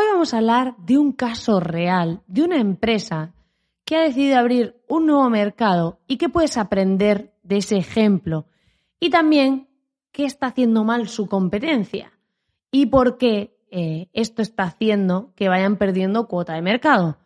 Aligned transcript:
Hoy 0.00 0.06
vamos 0.10 0.32
a 0.32 0.38
hablar 0.38 0.76
de 0.78 0.96
un 0.96 1.12
caso 1.12 1.60
real, 1.60 2.22
de 2.26 2.42
una 2.42 2.56
empresa 2.56 3.34
que 3.84 3.96
ha 3.96 4.00
decidido 4.00 4.38
abrir 4.38 4.80
un 4.88 5.04
nuevo 5.04 5.28
mercado 5.28 6.00
y 6.06 6.16
qué 6.16 6.30
puedes 6.30 6.56
aprender 6.56 7.34
de 7.42 7.58
ese 7.58 7.76
ejemplo. 7.76 8.46
Y 8.98 9.10
también 9.10 9.68
qué 10.10 10.24
está 10.24 10.46
haciendo 10.46 10.84
mal 10.84 11.06
su 11.06 11.26
competencia 11.26 12.12
y 12.70 12.86
por 12.86 13.18
qué 13.18 13.58
eh, 13.70 14.08
esto 14.14 14.40
está 14.40 14.62
haciendo 14.62 15.34
que 15.36 15.50
vayan 15.50 15.76
perdiendo 15.76 16.28
cuota 16.28 16.54
de 16.54 16.62
mercado. 16.62 17.18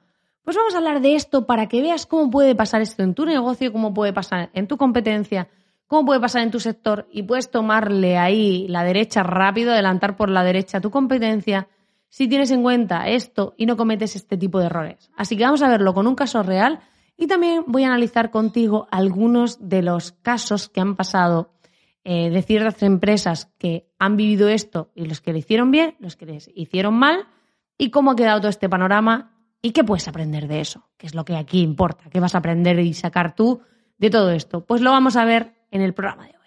Pues 0.42 0.56
vamos 0.56 0.74
a 0.74 0.78
hablar 0.78 1.00
de 1.00 1.14
esto 1.14 1.46
para 1.46 1.68
que 1.68 1.80
veas 1.80 2.06
cómo 2.06 2.28
puede 2.28 2.56
pasar 2.56 2.82
esto 2.82 3.04
en 3.04 3.14
tu 3.14 3.24
negocio, 3.24 3.70
cómo 3.70 3.94
puede 3.94 4.12
pasar 4.12 4.50
en 4.52 4.66
tu 4.66 4.76
competencia, 4.78 5.46
cómo 5.86 6.06
puede 6.06 6.18
pasar 6.18 6.42
en 6.42 6.50
tu 6.50 6.58
sector 6.58 7.06
y 7.12 7.22
puedes 7.22 7.52
tomarle 7.52 8.18
ahí 8.18 8.66
la 8.66 8.82
derecha 8.82 9.22
rápido, 9.22 9.70
adelantar 9.70 10.16
por 10.16 10.28
la 10.28 10.42
derecha 10.42 10.80
tu 10.80 10.90
competencia 10.90 11.68
si 12.14 12.28
tienes 12.28 12.52
en 12.52 12.62
cuenta 12.62 13.08
esto 13.08 13.54
y 13.56 13.66
no 13.66 13.76
cometes 13.76 14.14
este 14.14 14.36
tipo 14.36 14.60
de 14.60 14.66
errores. 14.66 15.10
Así 15.16 15.36
que 15.36 15.42
vamos 15.42 15.62
a 15.62 15.68
verlo 15.68 15.94
con 15.94 16.06
un 16.06 16.14
caso 16.14 16.44
real 16.44 16.78
y 17.16 17.26
también 17.26 17.64
voy 17.66 17.82
a 17.82 17.88
analizar 17.88 18.30
contigo 18.30 18.86
algunos 18.92 19.68
de 19.68 19.82
los 19.82 20.12
casos 20.12 20.68
que 20.68 20.80
han 20.80 20.94
pasado 20.94 21.50
eh, 22.04 22.30
de 22.30 22.40
ciertas 22.42 22.80
empresas 22.84 23.50
que 23.58 23.88
han 23.98 24.16
vivido 24.16 24.48
esto 24.48 24.92
y 24.94 25.06
los 25.06 25.20
que 25.20 25.32
le 25.32 25.40
hicieron 25.40 25.72
bien, 25.72 25.96
los 25.98 26.14
que 26.14 26.26
les 26.26 26.48
hicieron 26.54 26.94
mal 26.94 27.26
y 27.78 27.90
cómo 27.90 28.12
ha 28.12 28.16
quedado 28.16 28.42
todo 28.42 28.50
este 28.50 28.68
panorama 28.68 29.36
y 29.60 29.72
qué 29.72 29.82
puedes 29.82 30.06
aprender 30.06 30.46
de 30.46 30.60
eso, 30.60 30.88
que 30.96 31.08
es 31.08 31.16
lo 31.16 31.24
que 31.24 31.34
aquí 31.34 31.62
importa, 31.62 32.10
qué 32.10 32.20
vas 32.20 32.36
a 32.36 32.38
aprender 32.38 32.78
y 32.78 32.94
sacar 32.94 33.34
tú 33.34 33.62
de 33.98 34.10
todo 34.10 34.30
esto. 34.30 34.64
Pues 34.64 34.82
lo 34.82 34.92
vamos 34.92 35.16
a 35.16 35.24
ver 35.24 35.56
en 35.72 35.80
el 35.80 35.94
programa 35.94 36.26
de 36.28 36.38
hoy. 36.38 36.43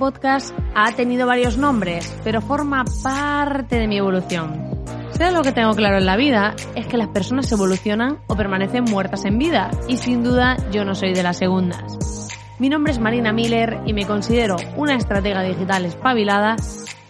Podcast 0.00 0.52
ha 0.74 0.92
tenido 0.92 1.26
varios 1.26 1.58
nombres, 1.58 2.12
pero 2.24 2.40
forma 2.40 2.84
parte 3.02 3.76
de 3.76 3.86
mi 3.86 3.98
evolución. 3.98 4.82
Sé 5.12 5.30
lo 5.30 5.42
que 5.42 5.52
tengo 5.52 5.74
claro 5.74 5.98
en 5.98 6.06
la 6.06 6.16
vida 6.16 6.56
es 6.74 6.86
que 6.86 6.96
las 6.96 7.08
personas 7.08 7.52
evolucionan 7.52 8.18
o 8.26 8.34
permanecen 8.34 8.84
muertas 8.84 9.26
en 9.26 9.38
vida, 9.38 9.70
y 9.88 9.98
sin 9.98 10.24
duda 10.24 10.56
yo 10.72 10.86
no 10.86 10.94
soy 10.94 11.12
de 11.12 11.22
las 11.22 11.36
segundas. 11.36 12.28
Mi 12.58 12.70
nombre 12.70 12.92
es 12.92 12.98
Marina 12.98 13.32
Miller 13.32 13.80
y 13.84 13.92
me 13.92 14.06
considero 14.06 14.56
una 14.74 14.96
estratega 14.96 15.42
digital 15.42 15.84
espabilada 15.84 16.56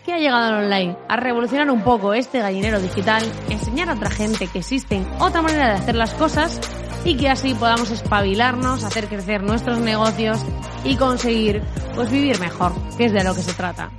que 0.04 0.12
ha 0.12 0.18
llegado 0.18 0.48
al 0.48 0.64
online 0.64 0.96
a 1.08 1.16
revolucionar 1.16 1.70
un 1.70 1.82
poco 1.82 2.12
este 2.12 2.40
gallinero 2.40 2.80
digital, 2.80 3.22
enseñar 3.48 3.88
a 3.88 3.94
otra 3.94 4.10
gente 4.10 4.48
que 4.48 4.58
existen 4.58 5.06
otra 5.20 5.42
manera 5.42 5.68
de 5.68 5.74
hacer 5.74 5.94
las 5.94 6.12
cosas 6.14 6.60
y 7.04 7.16
que 7.16 7.28
así 7.28 7.54
podamos 7.54 7.90
espabilarnos, 7.90 8.84
hacer 8.84 9.08
crecer 9.08 9.42
nuestros 9.42 9.78
negocios 9.78 10.40
y 10.84 10.96
conseguir 10.96 11.62
pues 11.94 12.10
vivir 12.10 12.38
mejor, 12.40 12.72
que 12.96 13.06
es 13.06 13.12
de 13.12 13.24
lo 13.24 13.34
que 13.34 13.42
se 13.42 13.52
trata. 13.54 13.90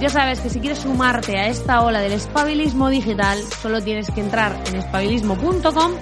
Ya 0.00 0.10
sabes 0.10 0.40
que 0.40 0.50
si 0.50 0.60
quieres 0.60 0.80
sumarte 0.80 1.38
a 1.38 1.48
esta 1.48 1.82
ola 1.82 2.00
del 2.00 2.12
espabilismo 2.12 2.90
digital, 2.90 3.38
solo 3.42 3.82
tienes 3.82 4.10
que 4.10 4.20
entrar 4.20 4.54
en 4.66 4.76
espabilismo.com 4.76 5.92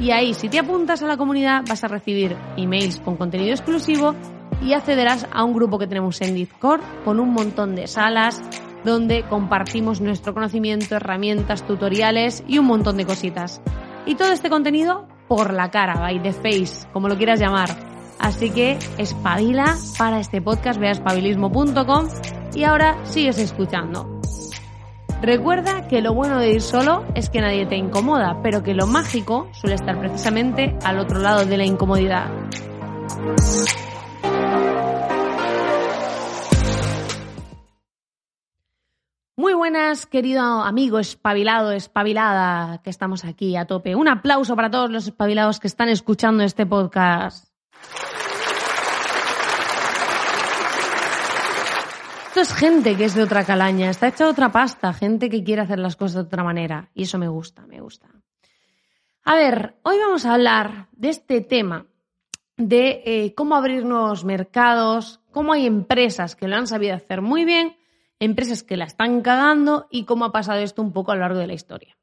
y 0.00 0.10
ahí 0.10 0.34
si 0.34 0.48
te 0.48 0.58
apuntas 0.58 1.02
a 1.02 1.06
la 1.06 1.16
comunidad 1.16 1.62
vas 1.68 1.84
a 1.84 1.88
recibir 1.88 2.36
emails 2.56 2.98
con 3.00 3.16
contenido 3.16 3.52
exclusivo 3.52 4.14
y 4.60 4.72
accederás 4.72 5.28
a 5.32 5.44
un 5.44 5.54
grupo 5.54 5.78
que 5.78 5.86
tenemos 5.86 6.20
en 6.20 6.34
Discord 6.34 6.80
con 7.04 7.20
un 7.20 7.32
montón 7.32 7.76
de 7.76 7.86
salas 7.86 8.42
donde 8.84 9.22
compartimos 9.22 10.00
nuestro 10.00 10.34
conocimiento, 10.34 10.96
herramientas, 10.96 11.66
tutoriales 11.66 12.42
y 12.46 12.58
un 12.58 12.66
montón 12.66 12.96
de 12.96 13.06
cositas. 13.06 13.62
Y 14.04 14.16
todo 14.16 14.32
este 14.32 14.50
contenido 14.50 15.06
por 15.28 15.52
la 15.52 15.70
cara, 15.70 15.94
by 16.00 16.22
the 16.22 16.32
face, 16.32 16.86
como 16.92 17.08
lo 17.08 17.16
quieras 17.16 17.40
llamar. 17.40 17.70
Así 18.18 18.50
que 18.50 18.78
espabila 18.98 19.76
para 19.98 20.20
este 20.20 20.40
podcast, 20.40 20.78
ve 20.78 20.88
a 20.88 20.92
espabilismo.com 20.92 22.08
y 22.54 22.64
ahora 22.64 22.96
sigues 23.04 23.38
escuchando. 23.38 24.20
Recuerda 25.20 25.88
que 25.88 26.02
lo 26.02 26.12
bueno 26.12 26.38
de 26.38 26.50
ir 26.50 26.60
solo 26.60 27.04
es 27.14 27.30
que 27.30 27.40
nadie 27.40 27.66
te 27.66 27.76
incomoda, 27.76 28.40
pero 28.42 28.62
que 28.62 28.74
lo 28.74 28.86
mágico 28.86 29.48
suele 29.52 29.76
estar 29.76 29.98
precisamente 29.98 30.76
al 30.84 30.98
otro 30.98 31.18
lado 31.18 31.46
de 31.46 31.56
la 31.56 31.64
incomodidad. 31.64 32.26
Buenas, 39.64 40.04
querido 40.04 40.42
amigo 40.42 40.98
espabilado, 40.98 41.72
espabilada, 41.72 42.82
que 42.82 42.90
estamos 42.90 43.24
aquí 43.24 43.56
a 43.56 43.64
tope. 43.64 43.94
Un 43.94 44.08
aplauso 44.08 44.54
para 44.56 44.70
todos 44.70 44.90
los 44.90 45.06
espabilados 45.06 45.58
que 45.58 45.68
están 45.68 45.88
escuchando 45.88 46.44
este 46.44 46.66
podcast. 46.66 47.48
Esto 52.26 52.40
es 52.42 52.52
gente 52.52 52.94
que 52.94 53.06
es 53.06 53.14
de 53.14 53.22
otra 53.22 53.46
calaña, 53.46 53.88
está 53.88 54.08
hecha 54.08 54.24
de 54.24 54.32
otra 54.32 54.52
pasta, 54.52 54.92
gente 54.92 55.30
que 55.30 55.42
quiere 55.42 55.62
hacer 55.62 55.78
las 55.78 55.96
cosas 55.96 56.16
de 56.16 56.20
otra 56.20 56.44
manera. 56.44 56.90
Y 56.92 57.04
eso 57.04 57.16
me 57.16 57.28
gusta, 57.28 57.66
me 57.66 57.80
gusta. 57.80 58.08
A 59.24 59.34
ver, 59.34 59.78
hoy 59.82 59.96
vamos 59.98 60.26
a 60.26 60.34
hablar 60.34 60.88
de 60.92 61.08
este 61.08 61.40
tema 61.40 61.86
de 62.58 63.02
eh, 63.06 63.34
cómo 63.34 63.56
abrir 63.56 63.86
nuevos 63.86 64.26
mercados, 64.26 65.22
cómo 65.32 65.54
hay 65.54 65.64
empresas 65.64 66.36
que 66.36 66.48
lo 66.48 66.56
han 66.56 66.66
sabido 66.66 66.94
hacer 66.94 67.22
muy 67.22 67.46
bien 67.46 67.78
empresas 68.24 68.62
que 68.62 68.76
la 68.76 68.84
están 68.84 69.20
cagando 69.20 69.86
y 69.90 70.04
cómo 70.04 70.24
ha 70.24 70.32
pasado 70.32 70.60
esto 70.60 70.82
un 70.82 70.92
poco 70.92 71.12
a 71.12 71.14
lo 71.14 71.20
largo 71.22 71.38
de 71.38 71.46
la 71.46 71.54
historia. 71.54 71.96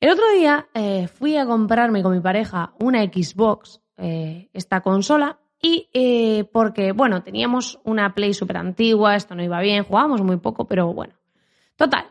El 0.00 0.10
otro 0.10 0.24
día 0.32 0.68
eh, 0.74 1.08
fui 1.08 1.36
a 1.36 1.46
comprarme 1.46 2.02
con 2.02 2.12
mi 2.12 2.20
pareja 2.20 2.74
una 2.78 3.02
Xbox, 3.04 3.80
eh, 3.96 4.50
esta 4.52 4.82
consola, 4.82 5.38
y 5.62 5.88
eh, 5.92 6.44
porque, 6.52 6.92
bueno, 6.92 7.22
teníamos 7.22 7.80
una 7.84 8.14
Play 8.14 8.34
súper 8.34 8.58
antigua, 8.58 9.16
esto 9.16 9.34
no 9.34 9.42
iba 9.42 9.60
bien, 9.60 9.84
jugábamos 9.84 10.20
muy 10.22 10.36
poco, 10.36 10.66
pero 10.66 10.92
bueno. 10.92 11.14
Total, 11.76 12.06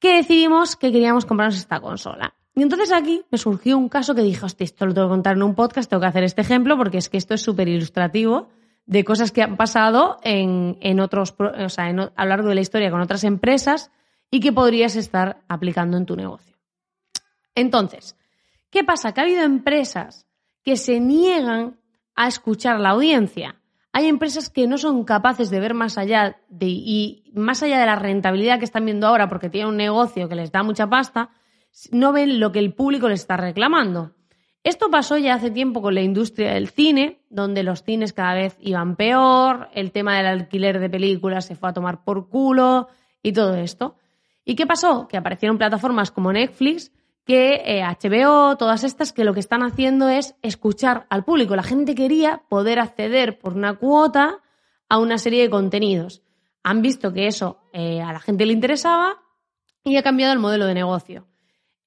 que 0.00 0.16
decidimos 0.16 0.76
que 0.76 0.90
queríamos 0.90 1.24
comprarnos 1.26 1.56
esta 1.56 1.80
consola. 1.80 2.34
Y 2.54 2.62
entonces 2.62 2.90
aquí 2.90 3.22
me 3.30 3.38
surgió 3.38 3.78
un 3.78 3.88
caso 3.88 4.16
que 4.16 4.22
dije, 4.22 4.44
hostia, 4.44 4.64
esto 4.64 4.84
lo 4.84 4.94
tengo 4.94 5.06
que 5.06 5.12
contar 5.12 5.36
en 5.36 5.44
un 5.44 5.54
podcast, 5.54 5.88
tengo 5.88 6.00
que 6.00 6.08
hacer 6.08 6.24
este 6.24 6.40
ejemplo 6.40 6.76
porque 6.76 6.98
es 6.98 7.08
que 7.08 7.16
esto 7.16 7.34
es 7.34 7.40
súper 7.40 7.68
ilustrativo 7.68 8.48
de 8.88 9.04
cosas 9.04 9.32
que 9.32 9.42
han 9.42 9.58
pasado 9.58 10.16
en, 10.22 10.78
en 10.80 10.98
otros, 10.98 11.34
o 11.38 11.68
sea, 11.68 11.84
a 11.84 11.92
lo 11.92 12.10
largo 12.16 12.48
de 12.48 12.54
la 12.54 12.62
historia 12.62 12.90
con 12.90 13.02
otras 13.02 13.22
empresas 13.22 13.92
y 14.30 14.40
que 14.40 14.50
podrías 14.50 14.96
estar 14.96 15.42
aplicando 15.46 15.98
en 15.98 16.06
tu 16.06 16.16
negocio. 16.16 16.56
Entonces, 17.54 18.16
¿qué 18.70 18.84
pasa? 18.84 19.12
Que 19.12 19.20
ha 19.20 19.24
habido 19.24 19.42
empresas 19.42 20.26
que 20.64 20.76
se 20.76 21.00
niegan 21.00 21.78
a 22.14 22.28
escuchar 22.28 22.76
a 22.76 22.78
la 22.78 22.90
audiencia. 22.90 23.56
Hay 23.92 24.06
empresas 24.06 24.48
que 24.48 24.66
no 24.66 24.78
son 24.78 25.04
capaces 25.04 25.50
de 25.50 25.60
ver 25.60 25.74
más 25.74 25.98
allá 25.98 26.40
de, 26.48 26.66
y 26.68 27.30
más 27.34 27.62
allá 27.62 27.78
de 27.78 27.86
la 27.86 27.96
rentabilidad 27.96 28.58
que 28.58 28.64
están 28.64 28.86
viendo 28.86 29.06
ahora 29.06 29.28
porque 29.28 29.50
tienen 29.50 29.68
un 29.68 29.76
negocio 29.76 30.30
que 30.30 30.34
les 30.34 30.50
da 30.50 30.62
mucha 30.62 30.88
pasta, 30.88 31.28
no 31.92 32.14
ven 32.14 32.40
lo 32.40 32.52
que 32.52 32.58
el 32.58 32.72
público 32.72 33.06
les 33.08 33.20
está 33.20 33.36
reclamando. 33.36 34.14
Esto 34.68 34.90
pasó 34.90 35.16
ya 35.16 35.32
hace 35.32 35.50
tiempo 35.50 35.80
con 35.80 35.94
la 35.94 36.02
industria 36.02 36.52
del 36.52 36.68
cine, 36.68 37.22
donde 37.30 37.62
los 37.62 37.82
cines 37.84 38.12
cada 38.12 38.34
vez 38.34 38.54
iban 38.60 38.96
peor, 38.96 39.70
el 39.72 39.92
tema 39.92 40.18
del 40.18 40.26
alquiler 40.26 40.78
de 40.78 40.90
películas 40.90 41.46
se 41.46 41.56
fue 41.56 41.70
a 41.70 41.72
tomar 41.72 42.04
por 42.04 42.28
culo 42.28 42.88
y 43.22 43.32
todo 43.32 43.54
esto. 43.54 43.96
¿Y 44.44 44.56
qué 44.56 44.66
pasó? 44.66 45.08
Que 45.08 45.16
aparecieron 45.16 45.56
plataformas 45.56 46.10
como 46.10 46.34
Netflix, 46.34 46.92
que 47.24 47.82
HBO, 47.82 48.52
eh, 48.52 48.56
todas 48.58 48.84
estas, 48.84 49.14
que 49.14 49.24
lo 49.24 49.32
que 49.32 49.40
están 49.40 49.62
haciendo 49.62 50.10
es 50.10 50.34
escuchar 50.42 51.06
al 51.08 51.24
público. 51.24 51.56
La 51.56 51.62
gente 51.62 51.94
quería 51.94 52.42
poder 52.50 52.78
acceder 52.78 53.38
por 53.38 53.54
una 53.54 53.78
cuota 53.78 54.42
a 54.90 54.98
una 54.98 55.16
serie 55.16 55.44
de 55.44 55.48
contenidos. 55.48 56.20
Han 56.62 56.82
visto 56.82 57.14
que 57.14 57.26
eso 57.26 57.62
eh, 57.72 58.02
a 58.02 58.12
la 58.12 58.20
gente 58.20 58.44
le 58.44 58.52
interesaba 58.52 59.16
y 59.82 59.96
ha 59.96 60.02
cambiado 60.02 60.34
el 60.34 60.40
modelo 60.40 60.66
de 60.66 60.74
negocio. 60.74 61.26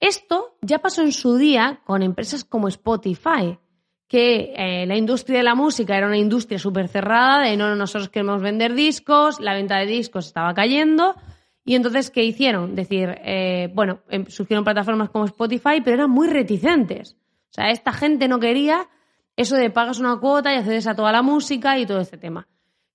Esto 0.01 0.57
ya 0.61 0.79
pasó 0.79 1.03
en 1.03 1.11
su 1.11 1.37
día 1.37 1.81
con 1.85 2.01
empresas 2.01 2.43
como 2.43 2.67
Spotify, 2.67 3.59
que 4.07 4.53
eh, 4.57 4.85
la 4.87 4.97
industria 4.97 5.37
de 5.37 5.43
la 5.43 5.55
música 5.55 5.95
era 5.95 6.07
una 6.07 6.17
industria 6.17 6.59
súper 6.59 6.87
cerrada, 6.89 7.43
de 7.43 7.55
no, 7.55 7.75
nosotros 7.75 8.09
queremos 8.09 8.41
vender 8.41 8.73
discos, 8.73 9.39
la 9.39 9.53
venta 9.53 9.77
de 9.77 9.85
discos 9.85 10.25
estaba 10.25 10.55
cayendo, 10.55 11.15
y 11.63 11.75
entonces, 11.75 12.09
¿qué 12.09 12.23
hicieron? 12.23 12.75
Decir, 12.75 13.15
eh, 13.23 13.69
bueno, 13.75 14.01
em, 14.09 14.25
surgieron 14.25 14.63
plataformas 14.63 15.11
como 15.11 15.25
Spotify, 15.25 15.81
pero 15.83 15.97
eran 15.97 16.09
muy 16.09 16.27
reticentes. 16.27 17.15
O 17.51 17.53
sea, 17.53 17.69
esta 17.69 17.93
gente 17.93 18.27
no 18.27 18.39
quería 18.39 18.89
eso 19.35 19.55
de 19.55 19.69
pagas 19.69 19.99
una 19.99 20.19
cuota 20.19 20.51
y 20.51 20.57
accedes 20.57 20.87
a 20.87 20.95
toda 20.95 21.11
la 21.11 21.21
música 21.21 21.77
y 21.77 21.85
todo 21.85 21.99
este 21.99 22.17
tema. 22.17 22.47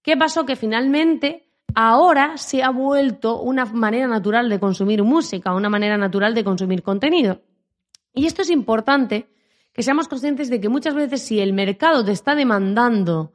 ¿Qué 0.03 0.17
pasó? 0.17 0.45
Que 0.45 0.57
finalmente 0.57 1.46
ahora 1.77 2.39
se 2.39 2.63
ha 2.63 2.71
vuelto 2.71 3.39
una 3.43 3.67
manera 3.67 4.09
natural 4.09 4.49
de 4.49 4.59
consumir 4.59 5.03
música, 5.03 5.55
una 5.55 5.69
manera 5.69 5.99
natural 5.99 6.35
de 6.35 6.43
consumir 6.43 6.83
contenido. 6.83 7.43
Y 8.15 8.25
esto 8.25 8.41
es 8.41 8.51
importante 8.51 9.29
que 9.75 9.83
seamos 9.83 10.09
conscientes 10.09 10.49
de 10.49 10.59
que 10.59 10.71
muchas 10.71 10.95
veces 10.95 11.21
si 11.21 11.39
el 11.39 11.53
mercado 11.53 12.03
te 12.03 12.13
está 12.13 12.35
demandando 12.35 13.35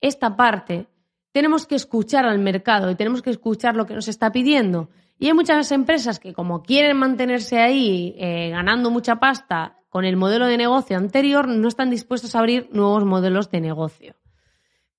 esta 0.00 0.36
parte, 0.36 0.86
tenemos 1.32 1.66
que 1.66 1.74
escuchar 1.74 2.24
al 2.24 2.38
mercado 2.38 2.90
y 2.90 2.94
tenemos 2.94 3.20
que 3.20 3.28
escuchar 3.28 3.76
lo 3.76 3.84
que 3.84 3.94
nos 3.94 4.08
está 4.08 4.32
pidiendo. 4.32 4.88
Y 5.18 5.26
hay 5.26 5.34
muchas 5.34 5.70
empresas 5.70 6.18
que 6.18 6.32
como 6.32 6.62
quieren 6.62 6.96
mantenerse 6.96 7.60
ahí 7.60 8.14
eh, 8.16 8.48
ganando 8.50 8.90
mucha 8.90 9.16
pasta 9.16 9.76
con 9.90 10.06
el 10.06 10.16
modelo 10.16 10.46
de 10.46 10.56
negocio 10.56 10.96
anterior, 10.96 11.46
no 11.46 11.68
están 11.68 11.90
dispuestos 11.90 12.34
a 12.34 12.38
abrir 12.38 12.70
nuevos 12.72 13.04
modelos 13.04 13.50
de 13.50 13.60
negocio. 13.60 14.14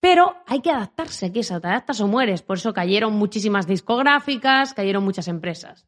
Pero 0.03 0.35
hay 0.47 0.59
que 0.59 0.69
adaptarse, 0.69 1.31
que 1.31 1.39
eso, 1.39 1.61
te 1.61 1.67
adaptas 1.69 2.01
o 2.01 2.09
mueres. 2.09 2.41
Por 2.41 2.57
eso 2.57 2.73
cayeron 2.73 3.13
muchísimas 3.13 3.67
discográficas, 3.67 4.73
cayeron 4.73 5.05
muchas 5.05 5.29
empresas. 5.29 5.88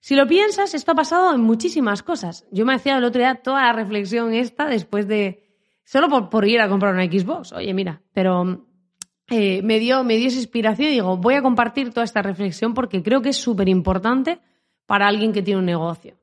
Si 0.00 0.14
lo 0.16 0.26
piensas, 0.26 0.74
esto 0.74 0.92
ha 0.92 0.94
pasado 0.94 1.34
en 1.34 1.40
muchísimas 1.40 2.02
cosas. 2.02 2.46
Yo 2.52 2.66
me 2.66 2.74
hacía 2.74 2.98
el 2.98 3.04
otro 3.04 3.20
día 3.22 3.36
toda 3.36 3.62
la 3.62 3.72
reflexión 3.72 4.34
esta 4.34 4.66
después 4.66 5.08
de... 5.08 5.48
Solo 5.82 6.10
por, 6.10 6.28
por 6.28 6.46
ir 6.46 6.60
a 6.60 6.68
comprar 6.68 6.92
una 6.92 7.06
Xbox. 7.06 7.54
Oye, 7.54 7.72
mira, 7.72 8.02
pero 8.12 8.66
eh, 9.30 9.62
me, 9.62 9.78
dio, 9.78 10.04
me 10.04 10.18
dio 10.18 10.28
esa 10.28 10.36
inspiración 10.36 10.88
y 10.88 10.92
digo, 10.92 11.16
voy 11.16 11.32
a 11.32 11.40
compartir 11.40 11.90
toda 11.90 12.04
esta 12.04 12.20
reflexión 12.20 12.74
porque 12.74 13.02
creo 13.02 13.22
que 13.22 13.30
es 13.30 13.38
súper 13.38 13.70
importante 13.70 14.40
para 14.84 15.08
alguien 15.08 15.32
que 15.32 15.40
tiene 15.40 15.60
un 15.60 15.64
negocio. 15.64 16.18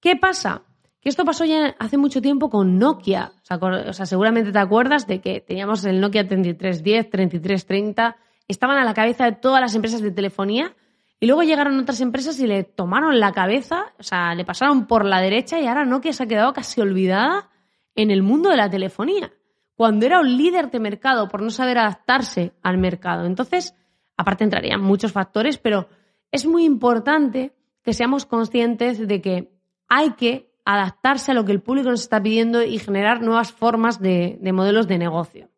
¿Qué 0.00 0.16
pasa? 0.16 0.64
Que 1.00 1.08
esto 1.08 1.24
pasó 1.24 1.44
ya 1.44 1.74
hace 1.78 1.96
mucho 1.96 2.20
tiempo 2.20 2.50
con 2.50 2.78
Nokia. 2.78 3.32
O 3.50 3.92
sea, 3.92 4.06
seguramente 4.06 4.52
te 4.52 4.58
acuerdas 4.58 5.06
de 5.06 5.20
que 5.20 5.40
teníamos 5.40 5.84
el 5.84 6.00
Nokia 6.00 6.26
3310, 6.26 7.10
3330, 7.10 8.16
estaban 8.48 8.76
a 8.76 8.84
la 8.84 8.94
cabeza 8.94 9.24
de 9.24 9.32
todas 9.32 9.60
las 9.60 9.74
empresas 9.74 10.02
de 10.02 10.10
telefonía 10.10 10.74
y 11.18 11.26
luego 11.26 11.42
llegaron 11.42 11.78
otras 11.78 12.00
empresas 12.00 12.38
y 12.40 12.46
le 12.46 12.64
tomaron 12.64 13.18
la 13.20 13.32
cabeza, 13.32 13.92
o 13.98 14.02
sea, 14.02 14.34
le 14.34 14.44
pasaron 14.44 14.86
por 14.86 15.04
la 15.04 15.20
derecha 15.20 15.58
y 15.60 15.66
ahora 15.66 15.84
Nokia 15.84 16.12
se 16.12 16.24
ha 16.24 16.26
quedado 16.26 16.52
casi 16.52 16.80
olvidada 16.80 17.50
en 17.94 18.10
el 18.10 18.22
mundo 18.22 18.50
de 18.50 18.56
la 18.56 18.70
telefonía 18.70 19.32
cuando 19.80 20.04
era 20.04 20.20
un 20.20 20.36
líder 20.36 20.70
de 20.70 20.78
mercado 20.78 21.28
por 21.28 21.40
no 21.40 21.48
saber 21.48 21.78
adaptarse 21.78 22.52
al 22.62 22.76
mercado. 22.76 23.24
Entonces, 23.24 23.74
aparte 24.14 24.44
entrarían 24.44 24.82
muchos 24.82 25.12
factores, 25.12 25.56
pero 25.56 25.88
es 26.30 26.44
muy 26.44 26.64
importante 26.64 27.54
que 27.82 27.94
seamos 27.94 28.26
conscientes 28.26 29.08
de 29.08 29.22
que 29.22 29.52
hay 29.88 30.10
que 30.12 30.49
adaptarse 30.64 31.32
a 31.32 31.34
lo 31.34 31.44
que 31.44 31.52
el 31.52 31.62
público 31.62 31.90
nos 31.90 32.02
está 32.02 32.22
pidiendo 32.22 32.62
y 32.62 32.78
generar 32.78 33.22
nuevas 33.22 33.52
formas 33.52 34.00
de, 34.00 34.38
de 34.40 34.52
modelos 34.52 34.88
de 34.88 34.98
negocio. 34.98 35.48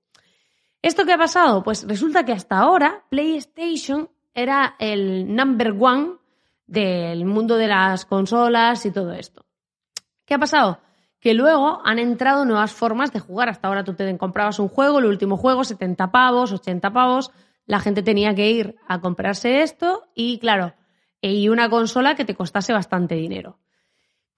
¿Esto 0.81 1.05
qué 1.05 1.13
ha 1.13 1.19
pasado? 1.19 1.63
Pues 1.63 1.87
resulta 1.87 2.25
que 2.25 2.33
hasta 2.33 2.59
ahora 2.59 3.05
PlayStation 3.09 4.11
era 4.35 4.77
el 4.79 5.35
number 5.35 5.75
one 5.79 6.15
del 6.67 7.25
mundo 7.25 7.57
de 7.57 7.69
las 7.69 8.05
consolas 8.05 8.85
y 8.87 8.91
todo 8.91 9.13
esto. 9.13 9.45
¿Qué 10.25 10.35
ha 10.35 10.39
pasado? 10.39 10.81
que 11.23 11.35
luego 11.35 11.81
han 11.85 12.01
entrado 12.01 12.45
nuevas 12.45 12.73
formas 12.73 13.13
de 13.13 13.21
jugar. 13.21 13.49
Hasta 13.49 13.69
ahora 13.69 13.85
tú 13.85 13.95
te 13.95 14.19
comprabas 14.19 14.59
un 14.59 14.69
juego, 14.69 14.99
el 14.99 15.05
último 15.05 15.37
juego, 15.37 15.63
70 15.63 16.11
pavos, 16.11 16.51
80 16.51 16.93
pavos, 16.93 17.31
la 17.65 17.79
gente 17.79 18.03
tenía 18.03 18.35
que 18.35 18.51
ir 18.51 18.75
a 18.89 19.01
comprarse 19.01 19.63
esto 19.63 20.03
y 20.17 20.41
claro, 20.41 20.75
y 21.21 21.49
una 21.49 21.71
consola 21.71 22.17
que 22.17 22.25
te 22.25 22.35
costase 22.35 22.73
bastante 22.73 23.15
dinero. 23.15 23.61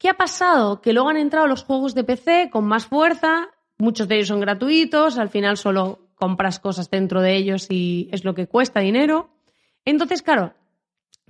¿Qué 0.05 0.11
ha 0.11 0.19
pasado? 0.19 0.83
Que 0.83 0.93
luego 0.93 1.09
han 1.09 1.17
entrado 1.17 1.47
los 1.47 1.65
juegos 1.65 1.95
de 1.95 2.05
PC 2.05 2.51
con 2.53 2.67
más 2.67 2.85
fuerza, 2.85 3.49
muchos 3.79 4.07
de 4.07 4.17
ellos 4.17 4.29
son 4.29 4.39
gratuitos, 4.39 5.17
al 5.17 5.31
final 5.31 5.57
solo 5.57 6.11
compras 6.15 6.61
cosas 6.61 6.91
dentro 6.91 7.23
de 7.23 7.35
ellos 7.35 7.69
y 7.71 8.11
es 8.13 8.23
lo 8.23 8.35
que 8.35 8.47
cuesta 8.47 8.81
dinero. 8.81 9.31
Entonces, 9.87 10.21
claro, 10.21 10.53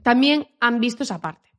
también 0.03 0.49
han 0.59 0.81
visto 0.81 1.05
esa 1.05 1.21
parte 1.21 1.51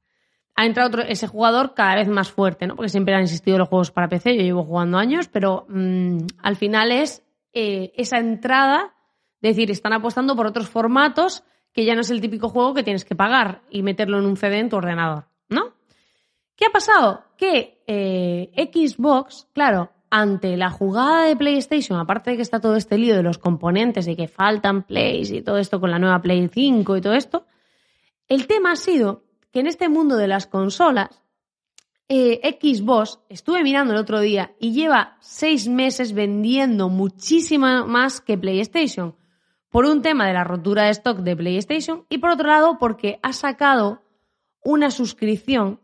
ha 0.56 0.66
entrado 0.66 1.04
ese 1.04 1.28
jugador 1.28 1.74
cada 1.74 1.96
vez 1.96 2.10
más 2.10 2.32
fuerte, 2.32 2.68
¿no? 2.68 2.76
Porque 2.76 2.90
siempre 2.90 3.16
han 3.16 3.22
existido 3.22 3.58
los 3.58 3.70
juegos 3.70 3.92
para 3.92 4.10
PC, 4.10 4.36
yo 4.36 4.42
llevo 4.42 4.66
jugando 4.66 4.98
años, 4.98 5.30
pero 5.30 5.66
mm, 5.70 6.18
al 6.44 6.58
final 6.58 6.92
es 6.92 7.24
eh, 7.54 7.94
esa 7.96 8.18
entrada, 8.18 8.94
es 9.42 9.56
decir, 9.56 9.72
están 9.72 9.94
apostando 9.94 10.36
por 10.36 10.48
otros 10.48 10.68
formatos 10.68 11.46
que 11.72 11.86
ya 11.86 11.96
no 11.96 12.02
es 12.02 12.10
el 12.10 12.20
típico 12.20 12.50
juego 12.50 12.74
que 12.74 12.84
tienes 12.84 13.06
que 13.06 13.16
pagar 13.16 13.62
y 13.70 13.84
meterlo 13.84 14.20
en 14.20 14.26
un 14.26 14.36
CD 14.36 14.60
en 14.60 14.68
tu 14.68 14.76
ordenador, 14.76 15.14
¿no? 15.14 15.16
¿Qué 15.16 15.22
ha 15.22 15.34
pasado? 16.76 17.24
Que 17.38 17.82
eh, 17.88 18.52
Xbox, 18.74 19.48
claro, 19.54 19.94
ante 20.10 20.58
la 20.58 20.70
jugada 20.70 21.24
de 21.24 21.38
PlayStation, 21.38 21.98
aparte 21.98 22.32
de 22.32 22.36
que 22.36 22.42
está 22.42 22.60
todo 22.60 22.76
este 22.76 22.98
lío 22.98 23.16
de 23.16 23.24
los 23.24 23.38
componentes 23.38 24.10
y 24.10 24.18
que 24.18 24.28
faltan 24.28 24.84
plays 24.84 25.32
y 25.32 25.42
todo 25.42 25.58
esto 25.58 25.80
con 25.80 25.90
la 25.90 26.00
nueva 26.00 26.22
Play 26.22 26.50
5 26.54 26.98
y 26.98 27.02
todo 27.02 27.14
esto, 27.14 27.46
el 28.28 28.46
tema 28.46 28.74
ha 28.74 28.76
sido 28.76 29.24
que 29.54 29.62
en 29.62 29.68
este 29.68 29.88
mundo 29.88 30.18
de 30.18 30.28
las 30.28 30.48
consolas, 30.48 31.22
eh, 32.10 32.42
Xbox, 32.62 33.20
estuve 33.30 33.64
mirando 33.64 33.94
el 33.94 34.00
otro 34.00 34.20
día 34.20 34.54
y 34.60 34.74
lleva 34.74 35.16
seis 35.22 35.70
meses 35.70 36.12
vendiendo 36.12 36.90
muchísimo 36.90 37.86
más 37.88 38.20
que 38.20 38.38
PlayStation. 38.38 39.16
Por 39.70 39.86
un 39.86 40.02
tema 40.02 40.28
de 40.28 40.34
la 40.34 40.44
rotura 40.44 40.84
de 40.84 40.92
stock 40.92 41.20
de 41.20 41.38
PlayStation 41.38 42.06
y 42.10 42.18
por 42.18 42.32
otro 42.32 42.50
lado 42.50 42.78
porque 42.78 43.18
ha 43.24 43.32
sacado 43.32 44.02
una 44.62 44.92
suscripción 44.92 45.80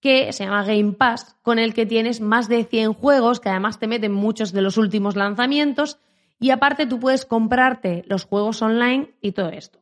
que 0.00 0.32
se 0.32 0.44
llama 0.44 0.64
Game 0.64 0.92
Pass, 0.92 1.36
con 1.42 1.58
el 1.58 1.74
que 1.74 1.86
tienes 1.86 2.20
más 2.20 2.48
de 2.48 2.64
100 2.64 2.94
juegos, 2.94 3.40
que 3.40 3.50
además 3.50 3.78
te 3.78 3.86
meten 3.86 4.12
muchos 4.12 4.52
de 4.52 4.62
los 4.62 4.78
últimos 4.78 5.14
lanzamientos, 5.16 5.98
y 6.38 6.50
aparte 6.50 6.86
tú 6.86 6.98
puedes 6.98 7.26
comprarte 7.26 8.04
los 8.06 8.24
juegos 8.24 8.62
online 8.62 9.14
y 9.20 9.32
todo 9.32 9.50
esto. 9.50 9.80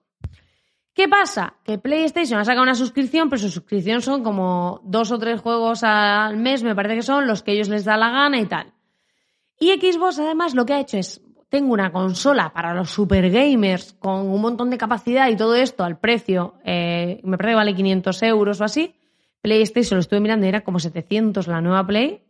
¿Qué 0.92 1.06
pasa? 1.06 1.54
Que 1.62 1.78
PlayStation 1.78 2.40
ha 2.40 2.44
sacado 2.44 2.64
una 2.64 2.74
suscripción, 2.74 3.30
pero 3.30 3.40
su 3.40 3.50
suscripción 3.50 4.02
son 4.02 4.24
como 4.24 4.80
dos 4.82 5.12
o 5.12 5.18
tres 5.18 5.40
juegos 5.40 5.84
al 5.84 6.36
mes, 6.36 6.64
me 6.64 6.74
parece 6.74 6.96
que 6.96 7.02
son 7.02 7.28
los 7.28 7.44
que 7.44 7.52
ellos 7.52 7.68
les 7.68 7.84
da 7.84 7.96
la 7.96 8.10
gana 8.10 8.40
y 8.40 8.46
tal. 8.46 8.72
Y 9.60 9.70
Xbox 9.70 10.18
además 10.18 10.54
lo 10.54 10.66
que 10.66 10.74
ha 10.74 10.80
hecho 10.80 10.98
es, 10.98 11.20
tengo 11.48 11.72
una 11.72 11.92
consola 11.92 12.52
para 12.52 12.74
los 12.74 12.90
super 12.90 13.30
gamers 13.30 13.92
con 13.94 14.26
un 14.28 14.40
montón 14.40 14.70
de 14.70 14.78
capacidad 14.78 15.28
y 15.28 15.36
todo 15.36 15.54
esto 15.54 15.84
al 15.84 16.00
precio, 16.00 16.54
eh, 16.64 17.20
me 17.22 17.36
parece 17.38 17.52
que 17.52 17.56
vale 17.56 17.74
500 17.76 18.22
euros 18.24 18.60
o 18.60 18.64
así. 18.64 18.97
PlayStation 19.40 19.96
lo 19.96 20.00
estuve 20.00 20.20
mirando 20.20 20.46
era 20.46 20.62
como 20.62 20.78
700 20.78 21.46
la 21.46 21.60
nueva 21.60 21.86
Play. 21.86 22.22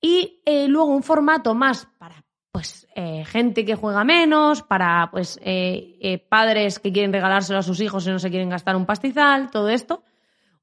Y 0.00 0.42
eh, 0.44 0.68
luego 0.68 0.94
un 0.94 1.02
formato 1.02 1.54
más 1.54 1.86
para 1.98 2.24
pues 2.52 2.86
eh, 2.94 3.24
gente 3.24 3.64
que 3.64 3.74
juega 3.74 4.04
menos, 4.04 4.62
para 4.62 5.08
pues 5.10 5.40
eh, 5.42 6.24
padres 6.28 6.78
que 6.78 6.92
quieren 6.92 7.12
regalárselo 7.12 7.58
a 7.58 7.62
sus 7.62 7.80
hijos 7.80 8.06
y 8.06 8.10
no 8.10 8.20
se 8.20 8.30
quieren 8.30 8.48
gastar 8.48 8.76
un 8.76 8.86
pastizal, 8.86 9.50
todo 9.50 9.68
esto. 9.68 10.04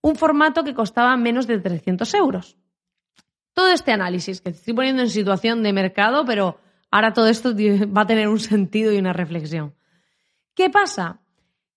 Un 0.02 0.16
formato 0.16 0.64
que 0.64 0.74
costaba 0.74 1.18
menos 1.18 1.48
de 1.48 1.60
300 1.60 2.14
euros. 2.14 2.58
Todo 3.54 3.70
este 3.74 3.92
análisis 3.92 4.40
que 4.40 4.52
estoy 4.52 4.74
poniendo 4.74 5.02
en 5.02 5.10
situación 5.10 5.64
de 5.64 5.74
mercado, 5.74 6.24
pero 6.24 6.60
ahora 6.92 7.12
todo 7.12 7.28
esto 7.28 7.54
va 7.56 8.02
a 8.04 8.08
tener 8.08 8.30
un 8.30 8.40
sentido 8.40 8.94
y 8.94 8.98
una 8.98 9.12
reflexión. 9.12 9.76
¿Qué 10.54 10.70
pasa? 10.70 11.20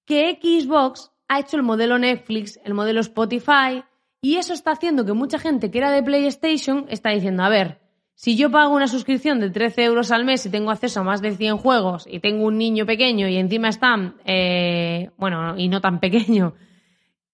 Que 0.04 0.38
Xbox 0.40 1.10
ha 1.28 1.40
hecho 1.40 1.56
el 1.56 1.62
modelo 1.62 1.98
Netflix, 1.98 2.60
el 2.64 2.74
modelo 2.74 3.00
Spotify, 3.00 3.82
y 4.24 4.36
eso 4.38 4.54
está 4.54 4.70
haciendo 4.70 5.04
que 5.04 5.12
mucha 5.12 5.38
gente 5.38 5.70
que 5.70 5.76
era 5.76 5.90
de 5.90 6.02
PlayStation 6.02 6.86
está 6.88 7.10
diciendo, 7.10 7.42
a 7.42 7.50
ver, 7.50 7.82
si 8.14 8.36
yo 8.36 8.50
pago 8.50 8.74
una 8.74 8.88
suscripción 8.88 9.38
de 9.38 9.50
13 9.50 9.84
euros 9.84 10.10
al 10.10 10.24
mes 10.24 10.46
y 10.46 10.50
tengo 10.50 10.70
acceso 10.70 11.00
a 11.00 11.02
más 11.02 11.20
de 11.20 11.36
100 11.36 11.58
juegos 11.58 12.06
y 12.10 12.20
tengo 12.20 12.46
un 12.46 12.56
niño 12.56 12.86
pequeño 12.86 13.28
y 13.28 13.36
encima 13.36 13.68
están, 13.68 14.16
eh, 14.24 15.10
bueno, 15.18 15.58
y 15.58 15.68
no 15.68 15.82
tan 15.82 16.00
pequeño, 16.00 16.54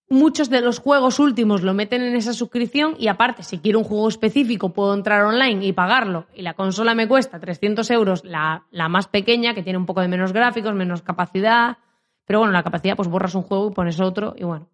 muchos 0.08 0.50
de 0.50 0.62
los 0.62 0.80
juegos 0.80 1.20
últimos 1.20 1.62
lo 1.62 1.74
meten 1.74 2.02
en 2.02 2.16
esa 2.16 2.32
suscripción 2.32 2.96
y 2.98 3.06
aparte, 3.06 3.44
si 3.44 3.58
quiero 3.58 3.78
un 3.78 3.84
juego 3.84 4.08
específico, 4.08 4.72
puedo 4.72 4.92
entrar 4.92 5.22
online 5.22 5.64
y 5.64 5.72
pagarlo 5.72 6.26
y 6.34 6.42
la 6.42 6.54
consola 6.54 6.96
me 6.96 7.06
cuesta 7.06 7.38
300 7.38 7.88
euros, 7.92 8.24
la, 8.24 8.66
la 8.72 8.88
más 8.88 9.06
pequeña, 9.06 9.54
que 9.54 9.62
tiene 9.62 9.78
un 9.78 9.86
poco 9.86 10.00
de 10.00 10.08
menos 10.08 10.32
gráficos, 10.32 10.74
menos 10.74 11.02
capacidad, 11.02 11.78
pero 12.24 12.40
bueno, 12.40 12.52
la 12.52 12.64
capacidad, 12.64 12.96
pues 12.96 13.08
borras 13.08 13.36
un 13.36 13.42
juego 13.42 13.70
y 13.70 13.74
pones 13.74 14.00
otro 14.00 14.34
y 14.36 14.42
bueno. 14.42 14.68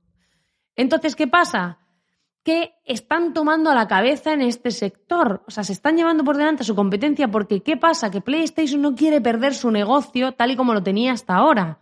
Entonces, 0.76 1.14
¿qué 1.14 1.26
pasa? 1.26 1.78
Que 2.46 2.76
están 2.84 3.34
tomando 3.34 3.70
a 3.70 3.74
la 3.74 3.88
cabeza 3.88 4.32
en 4.32 4.40
este 4.40 4.70
sector. 4.70 5.42
O 5.48 5.50
sea, 5.50 5.64
se 5.64 5.72
están 5.72 5.96
llevando 5.96 6.22
por 6.22 6.36
delante 6.36 6.62
su 6.62 6.76
competencia 6.76 7.26
porque 7.26 7.60
¿qué 7.60 7.76
pasa? 7.76 8.08
Que 8.12 8.20
PlayStation 8.20 8.80
no 8.80 8.94
quiere 8.94 9.20
perder 9.20 9.52
su 9.52 9.72
negocio 9.72 10.30
tal 10.30 10.52
y 10.52 10.56
como 10.56 10.72
lo 10.72 10.80
tenía 10.80 11.10
hasta 11.10 11.34
ahora. 11.34 11.80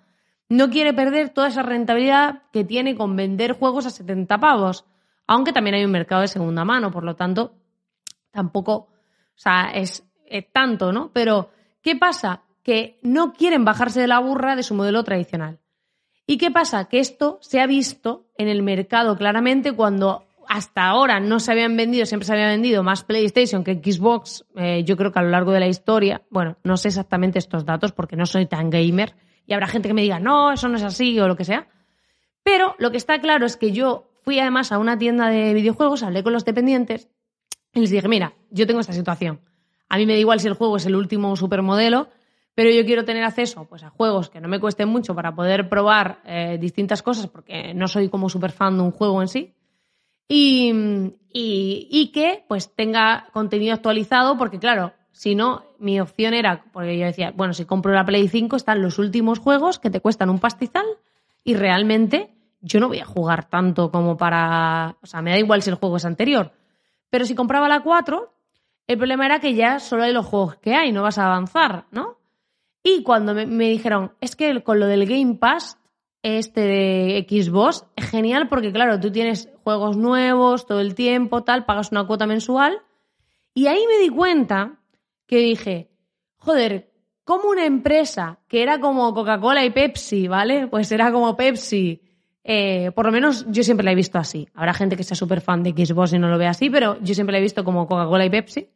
No 0.48 0.70
quiere 0.70 0.94
perder 0.94 1.28
toda 1.28 1.48
esa 1.48 1.62
rentabilidad 1.62 2.44
que 2.50 2.64
tiene 2.64 2.96
con 2.96 3.14
vender 3.14 3.58
juegos 3.58 3.84
a 3.84 3.90
70 3.90 4.40
pavos. 4.40 4.86
Aunque 5.26 5.52
también 5.52 5.74
hay 5.74 5.84
un 5.84 5.90
mercado 5.90 6.22
de 6.22 6.28
segunda 6.28 6.64
mano, 6.64 6.90
por 6.90 7.04
lo 7.04 7.14
tanto, 7.14 7.58
tampoco, 8.30 8.72
o 8.72 8.88
sea, 9.34 9.70
es, 9.74 10.02
es 10.24 10.50
tanto, 10.50 10.92
¿no? 10.92 11.10
Pero, 11.12 11.50
¿qué 11.82 11.94
pasa? 11.94 12.44
Que 12.62 12.98
no 13.02 13.34
quieren 13.34 13.66
bajarse 13.66 14.00
de 14.00 14.08
la 14.08 14.18
burra 14.18 14.56
de 14.56 14.62
su 14.62 14.74
modelo 14.74 15.04
tradicional. 15.04 15.58
¿Y 16.26 16.38
qué 16.38 16.50
pasa? 16.50 16.86
Que 16.86 17.00
esto 17.00 17.38
se 17.42 17.60
ha 17.60 17.66
visto 17.66 18.30
en 18.38 18.48
el 18.48 18.62
mercado 18.62 19.18
claramente 19.18 19.72
cuando 19.72 20.23
hasta 20.48 20.86
ahora 20.86 21.20
no 21.20 21.40
se 21.40 21.52
habían 21.52 21.76
vendido, 21.76 22.06
siempre 22.06 22.26
se 22.26 22.32
había 22.32 22.48
vendido 22.48 22.82
más 22.82 23.04
PlayStation 23.04 23.64
que 23.64 23.74
Xbox, 23.74 24.44
eh, 24.56 24.84
yo 24.84 24.96
creo 24.96 25.12
que 25.12 25.18
a 25.18 25.22
lo 25.22 25.30
largo 25.30 25.52
de 25.52 25.60
la 25.60 25.68
historia, 25.68 26.22
bueno, 26.30 26.56
no 26.64 26.76
sé 26.76 26.88
exactamente 26.88 27.38
estos 27.38 27.64
datos 27.64 27.92
porque 27.92 28.16
no 28.16 28.26
soy 28.26 28.46
tan 28.46 28.70
gamer 28.70 29.14
y 29.46 29.52
habrá 29.52 29.66
gente 29.66 29.88
que 29.88 29.94
me 29.94 30.02
diga, 30.02 30.20
no, 30.20 30.52
eso 30.52 30.68
no 30.68 30.76
es 30.76 30.82
así 30.82 31.18
o 31.20 31.28
lo 31.28 31.36
que 31.36 31.44
sea, 31.44 31.68
pero 32.42 32.74
lo 32.78 32.90
que 32.90 32.96
está 32.96 33.20
claro 33.20 33.46
es 33.46 33.56
que 33.56 33.72
yo 33.72 34.10
fui 34.22 34.38
además 34.38 34.72
a 34.72 34.78
una 34.78 34.98
tienda 34.98 35.28
de 35.28 35.54
videojuegos, 35.54 36.02
hablé 36.02 36.22
con 36.22 36.32
los 36.32 36.44
dependientes 36.44 37.08
Y 37.72 37.80
les 37.80 37.90
dije, 37.90 38.08
mira, 38.08 38.34
yo 38.50 38.66
tengo 38.66 38.80
esta 38.80 38.92
situación. 38.92 39.40
A 39.88 39.96
mí 39.96 40.06
me 40.06 40.14
da 40.14 40.18
igual 40.18 40.40
si 40.40 40.48
el 40.48 40.54
juego 40.54 40.76
es 40.76 40.86
el 40.86 40.96
último 40.96 41.36
supermodelo, 41.36 42.08
pero 42.54 42.70
yo 42.70 42.84
quiero 42.84 43.04
tener 43.04 43.24
acceso 43.24 43.64
pues, 43.64 43.82
a 43.82 43.90
juegos 43.90 44.30
que 44.30 44.40
no 44.40 44.48
me 44.48 44.60
cuesten 44.60 44.88
mucho 44.88 45.14
para 45.14 45.34
poder 45.34 45.68
probar 45.68 46.20
eh, 46.24 46.56
distintas 46.60 47.02
cosas, 47.02 47.26
porque 47.26 47.74
no 47.74 47.88
soy 47.88 48.08
como 48.08 48.28
súper 48.28 48.52
fan 48.52 48.76
de 48.76 48.84
un 48.84 48.92
juego 48.92 49.20
en 49.20 49.28
sí. 49.28 49.54
Y, 50.28 50.72
y, 51.32 52.10
que 52.12 52.44
pues 52.48 52.74
tenga 52.74 53.26
contenido 53.32 53.74
actualizado, 53.74 54.38
porque 54.38 54.58
claro, 54.58 54.92
si 55.12 55.34
no, 55.34 55.64
mi 55.78 56.00
opción 56.00 56.34
era, 56.34 56.64
porque 56.72 56.98
yo 56.98 57.06
decía, 57.06 57.32
bueno, 57.36 57.52
si 57.52 57.64
compro 57.66 57.92
la 57.92 58.04
Play 58.04 58.28
5 58.28 58.56
están 58.56 58.82
los 58.82 58.98
últimos 58.98 59.38
juegos 59.38 59.78
que 59.78 59.90
te 59.90 60.00
cuestan 60.00 60.30
un 60.30 60.38
pastizal 60.38 60.86
y 61.44 61.54
realmente 61.54 62.30
yo 62.60 62.80
no 62.80 62.88
voy 62.88 63.00
a 63.00 63.04
jugar 63.04 63.48
tanto 63.48 63.90
como 63.90 64.16
para, 64.16 64.96
o 65.02 65.06
sea, 65.06 65.20
me 65.20 65.30
da 65.30 65.38
igual 65.38 65.62
si 65.62 65.70
el 65.70 65.76
juego 65.76 65.98
es 65.98 66.04
anterior. 66.06 66.52
Pero 67.10 67.26
si 67.26 67.34
compraba 67.34 67.68
la 67.68 67.80
4, 67.80 68.34
el 68.86 68.98
problema 68.98 69.26
era 69.26 69.38
que 69.38 69.54
ya 69.54 69.78
solo 69.78 70.04
hay 70.04 70.12
los 70.12 70.26
juegos 70.26 70.56
que 70.56 70.74
hay, 70.74 70.90
no 70.90 71.02
vas 71.02 71.18
a 71.18 71.26
avanzar, 71.26 71.86
¿no? 71.90 72.18
Y 72.82 73.02
cuando 73.02 73.34
me, 73.34 73.68
dijeron, 73.70 74.12
es 74.20 74.36
que 74.36 74.62
con 74.62 74.78
lo 74.78 74.86
del 74.86 75.06
Game 75.06 75.36
Pass, 75.36 75.78
este 76.24 76.62
de 76.62 77.26
Xbox, 77.28 77.84
genial 77.98 78.48
porque, 78.48 78.72
claro, 78.72 78.98
tú 78.98 79.12
tienes 79.12 79.50
juegos 79.62 79.98
nuevos 79.98 80.66
todo 80.66 80.80
el 80.80 80.94
tiempo, 80.94 81.44
tal, 81.44 81.66
pagas 81.66 81.92
una 81.92 82.06
cuota 82.06 82.26
mensual. 82.26 82.80
Y 83.52 83.66
ahí 83.66 83.84
me 83.86 84.02
di 84.02 84.08
cuenta 84.08 84.80
que 85.26 85.36
dije, 85.36 85.90
joder, 86.36 86.90
como 87.24 87.50
una 87.50 87.66
empresa 87.66 88.40
que 88.48 88.62
era 88.62 88.80
como 88.80 89.12
Coca-Cola 89.12 89.66
y 89.66 89.70
Pepsi, 89.70 90.26
¿vale? 90.26 90.66
Pues 90.66 90.90
era 90.92 91.12
como 91.12 91.36
Pepsi. 91.36 92.00
Eh, 92.42 92.90
por 92.94 93.04
lo 93.04 93.12
menos 93.12 93.44
yo 93.50 93.62
siempre 93.62 93.84
la 93.84 93.92
he 93.92 93.94
visto 93.94 94.18
así. 94.18 94.48
Habrá 94.54 94.72
gente 94.72 94.96
que 94.96 95.04
sea 95.04 95.16
súper 95.16 95.42
fan 95.42 95.62
de 95.62 95.72
Xbox 95.72 96.14
y 96.14 96.18
no 96.18 96.28
lo 96.28 96.38
ve 96.38 96.46
así, 96.46 96.70
pero 96.70 96.98
yo 97.02 97.14
siempre 97.14 97.32
la 97.32 97.38
he 97.38 97.42
visto 97.42 97.64
como 97.64 97.86
Coca-Cola 97.86 98.24
y 98.24 98.30
Pepsi. 98.30 98.70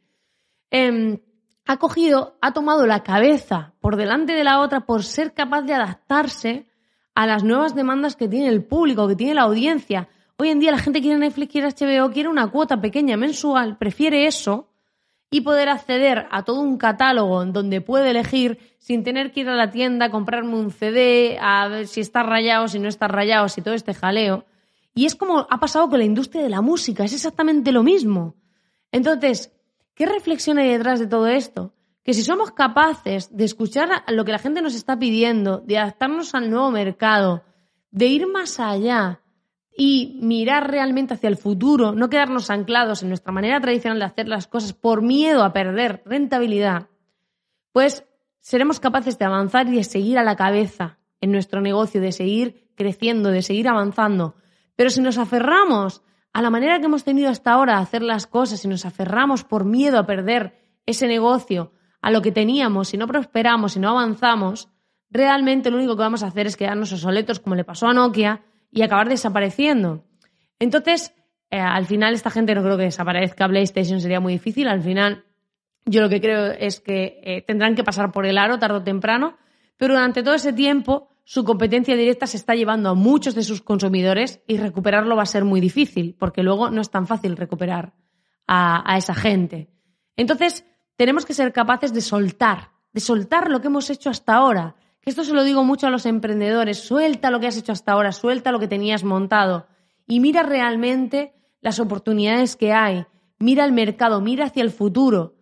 Em, 0.70 1.18
ha 1.64 1.78
cogido, 1.78 2.36
ha 2.42 2.52
tomado 2.52 2.86
la 2.86 3.02
cabeza 3.02 3.72
por 3.80 3.96
delante 3.96 4.34
de 4.34 4.44
la 4.44 4.60
otra 4.60 4.80
por 4.80 5.02
ser 5.02 5.32
capaz 5.32 5.62
de 5.62 5.72
adaptarse 5.72 6.66
a 7.18 7.26
las 7.26 7.42
nuevas 7.42 7.74
demandas 7.74 8.14
que 8.14 8.28
tiene 8.28 8.46
el 8.46 8.62
público, 8.62 9.08
que 9.08 9.16
tiene 9.16 9.34
la 9.34 9.42
audiencia. 9.42 10.08
Hoy 10.36 10.50
en 10.50 10.60
día 10.60 10.70
la 10.70 10.78
gente 10.78 11.00
quiere 11.00 11.18
Netflix, 11.18 11.50
quiere 11.50 11.66
HBO, 11.66 12.12
quiere 12.12 12.28
una 12.28 12.46
cuota 12.46 12.80
pequeña 12.80 13.16
mensual, 13.16 13.76
prefiere 13.76 14.28
eso 14.28 14.68
y 15.28 15.40
poder 15.40 15.68
acceder 15.68 16.28
a 16.30 16.44
todo 16.44 16.60
un 16.60 16.78
catálogo 16.78 17.42
en 17.42 17.52
donde 17.52 17.80
puede 17.80 18.10
elegir 18.10 18.76
sin 18.78 19.02
tener 19.02 19.32
que 19.32 19.40
ir 19.40 19.48
a 19.48 19.56
la 19.56 19.72
tienda, 19.72 20.12
comprarme 20.12 20.54
un 20.54 20.70
CD, 20.70 21.36
a 21.40 21.66
ver 21.66 21.88
si 21.88 22.00
está 22.00 22.22
rayado, 22.22 22.68
si 22.68 22.78
no 22.78 22.86
está 22.86 23.08
rayado, 23.08 23.48
si 23.48 23.62
todo 23.62 23.74
este 23.74 23.94
jaleo. 23.94 24.46
Y 24.94 25.06
es 25.06 25.16
como 25.16 25.40
ha 25.50 25.58
pasado 25.58 25.90
con 25.90 25.98
la 25.98 26.04
industria 26.04 26.44
de 26.44 26.50
la 26.50 26.60
música, 26.60 27.02
es 27.02 27.14
exactamente 27.14 27.72
lo 27.72 27.82
mismo. 27.82 28.36
Entonces, 28.92 29.50
¿Qué 29.98 30.06
reflexión 30.06 30.58
hay 30.58 30.70
detrás 30.70 31.00
de 31.00 31.08
todo 31.08 31.26
esto? 31.26 31.72
Que 32.08 32.14
si 32.14 32.22
somos 32.22 32.52
capaces 32.52 33.36
de 33.36 33.44
escuchar 33.44 34.02
lo 34.08 34.24
que 34.24 34.32
la 34.32 34.38
gente 34.38 34.62
nos 34.62 34.74
está 34.74 34.98
pidiendo, 34.98 35.58
de 35.58 35.76
adaptarnos 35.76 36.34
al 36.34 36.48
nuevo 36.48 36.70
mercado, 36.70 37.44
de 37.90 38.06
ir 38.06 38.26
más 38.26 38.58
allá 38.60 39.20
y 39.76 40.18
mirar 40.22 40.70
realmente 40.70 41.12
hacia 41.12 41.28
el 41.28 41.36
futuro, 41.36 41.92
no 41.92 42.08
quedarnos 42.08 42.48
anclados 42.48 43.02
en 43.02 43.10
nuestra 43.10 43.30
manera 43.30 43.60
tradicional 43.60 43.98
de 43.98 44.06
hacer 44.06 44.26
las 44.26 44.46
cosas 44.46 44.72
por 44.72 45.02
miedo 45.02 45.44
a 45.44 45.52
perder 45.52 46.00
rentabilidad, 46.06 46.88
pues 47.72 48.06
seremos 48.40 48.80
capaces 48.80 49.18
de 49.18 49.26
avanzar 49.26 49.68
y 49.68 49.76
de 49.76 49.84
seguir 49.84 50.16
a 50.16 50.24
la 50.24 50.34
cabeza 50.34 50.96
en 51.20 51.30
nuestro 51.30 51.60
negocio, 51.60 52.00
de 52.00 52.12
seguir 52.12 52.70
creciendo, 52.74 53.28
de 53.28 53.42
seguir 53.42 53.68
avanzando. 53.68 54.34
Pero 54.76 54.88
si 54.88 55.02
nos 55.02 55.18
aferramos 55.18 56.00
a 56.32 56.40
la 56.40 56.48
manera 56.48 56.78
que 56.78 56.86
hemos 56.86 57.04
tenido 57.04 57.28
hasta 57.28 57.52
ahora 57.52 57.76
de 57.76 57.82
hacer 57.82 58.00
las 58.00 58.26
cosas 58.26 58.64
y 58.64 58.68
nos 58.68 58.86
aferramos 58.86 59.44
por 59.44 59.66
miedo 59.66 59.98
a 59.98 60.06
perder 60.06 60.54
ese 60.86 61.06
negocio, 61.06 61.72
a 62.00 62.10
lo 62.10 62.22
que 62.22 62.32
teníamos, 62.32 62.88
si 62.88 62.96
no 62.96 63.06
prosperamos, 63.06 63.72
si 63.72 63.80
no 63.80 63.90
avanzamos, 63.90 64.68
realmente 65.10 65.70
lo 65.70 65.78
único 65.78 65.96
que 65.96 66.02
vamos 66.02 66.22
a 66.22 66.28
hacer 66.28 66.46
es 66.46 66.56
quedarnos 66.56 66.92
obsoletos 66.92 67.40
como 67.40 67.56
le 67.56 67.64
pasó 67.64 67.86
a 67.88 67.94
Nokia 67.94 68.42
y 68.70 68.82
acabar 68.82 69.08
desapareciendo. 69.08 70.04
Entonces, 70.58 71.14
eh, 71.50 71.58
al 71.58 71.86
final 71.86 72.14
esta 72.14 72.30
gente 72.30 72.54
no 72.54 72.62
creo 72.62 72.76
que 72.76 72.84
desaparezca, 72.84 73.48
PlayStation 73.48 74.00
sería 74.00 74.20
muy 74.20 74.34
difícil, 74.34 74.68
al 74.68 74.82
final 74.82 75.24
yo 75.86 76.02
lo 76.02 76.08
que 76.08 76.20
creo 76.20 76.52
es 76.52 76.80
que 76.80 77.20
eh, 77.22 77.42
tendrán 77.46 77.74
que 77.74 77.84
pasar 77.84 78.12
por 78.12 78.26
el 78.26 78.38
aro 78.38 78.58
tarde 78.58 78.76
o 78.76 78.82
temprano, 78.82 79.36
pero 79.76 79.94
durante 79.94 80.22
todo 80.22 80.34
ese 80.34 80.52
tiempo 80.52 81.08
su 81.24 81.44
competencia 81.44 81.94
directa 81.94 82.26
se 82.26 82.38
está 82.38 82.54
llevando 82.54 82.88
a 82.88 82.94
muchos 82.94 83.34
de 83.34 83.42
sus 83.42 83.60
consumidores 83.60 84.42
y 84.46 84.56
recuperarlo 84.56 85.14
va 85.14 85.24
a 85.24 85.26
ser 85.26 85.44
muy 85.44 85.60
difícil, 85.60 86.16
porque 86.18 86.42
luego 86.42 86.70
no 86.70 86.80
es 86.80 86.90
tan 86.90 87.06
fácil 87.06 87.36
recuperar 87.36 87.92
a, 88.46 88.96
esa 88.96 89.14
gente. 89.14 89.68
Entonces, 90.16 90.64
tenemos 90.98 91.24
que 91.24 91.32
ser 91.32 91.52
capaces 91.52 91.94
de 91.94 92.00
soltar, 92.00 92.70
de 92.92 93.00
soltar 93.00 93.50
lo 93.50 93.60
que 93.60 93.68
hemos 93.68 93.88
hecho 93.88 94.10
hasta 94.10 94.34
ahora. 94.34 94.74
Que 95.00 95.10
esto 95.10 95.22
se 95.22 95.32
lo 95.32 95.44
digo 95.44 95.62
mucho 95.62 95.86
a 95.86 95.90
los 95.90 96.06
emprendedores, 96.06 96.80
suelta 96.80 97.30
lo 97.30 97.38
que 97.38 97.46
has 97.46 97.56
hecho 97.56 97.70
hasta 97.70 97.92
ahora, 97.92 98.10
suelta 98.10 98.50
lo 98.50 98.58
que 98.58 98.66
tenías 98.66 99.04
montado 99.04 99.68
y 100.08 100.18
mira 100.18 100.42
realmente 100.42 101.34
las 101.60 101.78
oportunidades 101.78 102.56
que 102.56 102.72
hay, 102.72 103.06
mira 103.38 103.64
el 103.64 103.70
mercado, 103.70 104.20
mira 104.20 104.46
hacia 104.46 104.64
el 104.64 104.72
futuro. 104.72 105.36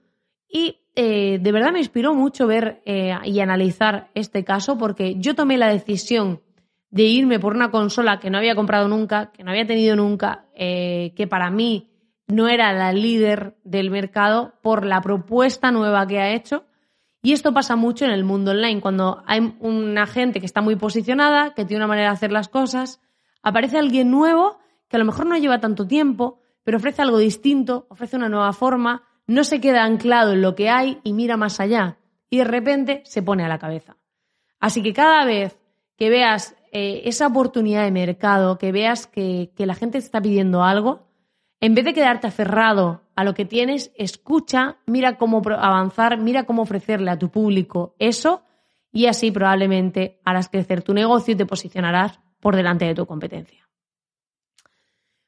Y 0.47 0.81
eh, 0.95 1.39
de 1.41 1.53
verdad 1.53 1.73
me 1.73 1.79
inspiró 1.79 2.15
mucho 2.15 2.47
ver 2.47 2.83
eh, 2.85 3.15
y 3.25 3.41
analizar 3.41 4.11
este 4.15 4.45
caso 4.45 4.77
porque 4.77 5.15
yo 5.19 5.35
tomé 5.35 5.57
la 5.57 5.69
decisión 5.69 6.43
de 6.91 7.05
irme 7.05 7.41
por 7.41 7.55
una 7.55 7.71
consola 7.71 8.19
que 8.19 8.29
no 8.29 8.37
había 8.37 8.55
comprado 8.55 8.89
nunca, 8.89 9.33
que 9.33 9.43
no 9.43 9.53
había 9.53 9.67
tenido 9.67 9.97
nunca, 9.97 10.45
eh, 10.55 11.15
que 11.17 11.27
para 11.27 11.51
mí 11.51 11.96
no 12.27 12.49
era 12.49 12.73
la 12.73 12.93
líder 12.93 13.57
del 13.65 13.91
mercado 13.91 14.55
por 14.63 14.85
la 14.85 15.01
propuesta 15.01 15.71
nueva 15.71 16.07
que 16.07 16.21
ha 16.21 16.33
hecho. 16.33 16.65
Y 17.23 17.33
esto 17.33 17.53
pasa 17.53 17.77
mucho 17.77 18.05
en 18.05 18.11
el 18.11 18.25
mundo 18.25 18.53
online, 18.53 18.81
cuando 18.81 19.23
hay 19.27 19.57
una 19.61 20.07
gente 20.07 20.41
que 20.41 20.47
está 20.47 20.61
muy 20.61 20.77
posicionada, 20.77 21.55
que 21.55 21.65
tiene 21.65 21.83
una 21.83 21.89
manera 21.89 22.09
de 22.09 22.15
hacer 22.15 22.33
las 22.33 22.49
cosas, 22.49 23.01
aparece 23.43 23.79
alguien 23.79 24.11
nuevo 24.11 24.59
que 24.89 24.97
a 24.97 24.99
lo 24.99 25.05
mejor 25.05 25.27
no 25.27 25.37
lleva 25.37 25.61
tanto 25.61 25.87
tiempo, 25.87 26.41
pero 26.63 26.79
ofrece 26.79 27.03
algo 27.03 27.19
distinto, 27.19 27.87
ofrece 27.91 28.17
una 28.17 28.29
nueva 28.29 28.53
forma, 28.53 29.03
no 29.27 29.43
se 29.43 29.61
queda 29.61 29.85
anclado 29.85 30.33
en 30.33 30.43
lo 30.43 30.55
que 30.55 30.69
hay 30.69 31.01
y 31.03 31.13
mira 31.13 31.37
más 31.37 31.59
allá 31.59 31.99
y 32.31 32.39
de 32.39 32.45
repente 32.45 33.03
se 33.05 33.23
pone 33.23 33.45
a 33.45 33.49
la 33.49 33.59
cabeza. 33.59 33.97
Así 34.61 34.83
que 34.83 34.93
cada 34.93 35.25
vez 35.25 35.59
que 35.97 36.11
veas 36.11 36.57
eh, 36.73 37.03
esa 37.05 37.27
oportunidad 37.27 37.85
de 37.85 37.91
mercado, 37.91 38.59
que 38.59 38.73
veas 38.73 39.07
que, 39.07 39.53
que 39.57 39.67
la 39.67 39.75
gente 39.75 39.99
está 39.99 40.21
pidiendo 40.21 40.63
algo, 40.63 41.06
en 41.61 41.75
vez 41.75 41.85
de 41.85 41.95
quedarte 41.95 42.27
aferrado 42.27 43.03
a 43.15 43.25
lo 43.25 43.35
que 43.35 43.45
tienes, 43.45 43.93
escucha, 43.97 44.77
mira 44.87 45.17
cómo 45.17 45.43
avanzar, 45.59 46.19
mira 46.19 46.45
cómo 46.45 46.63
ofrecerle 46.63 47.11
a 47.11 47.19
tu 47.19 47.31
público 47.31 47.95
eso 47.99 48.43
y 48.93 49.07
así 49.07 49.31
probablemente 49.31 50.21
harás 50.25 50.49
crecer 50.49 50.83
tu 50.83 50.93
negocio 50.95 51.35
y 51.35 51.37
te 51.37 51.47
posicionarás 51.47 52.21
por 52.41 52.57
delante 52.57 52.85
de 52.85 52.95
tu 52.95 53.07
competencia. 53.07 53.69